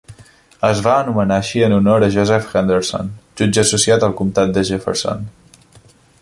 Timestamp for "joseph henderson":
2.15-3.11